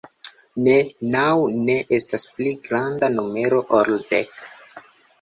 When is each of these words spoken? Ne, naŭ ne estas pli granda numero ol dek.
Ne, 0.67 0.77
naŭ 1.15 1.25
ne 1.69 1.77
estas 1.99 2.27
pli 2.39 2.57
granda 2.71 3.13
numero 3.21 3.65
ol 3.81 3.97
dek. 4.11 4.53